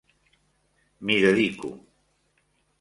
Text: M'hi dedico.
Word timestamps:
M'hi 1.05 1.19
dedico. 1.27 1.71